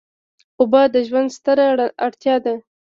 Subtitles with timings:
[0.59, 1.65] اوبه د ژوند ستره
[2.05, 2.55] اړتیا ده.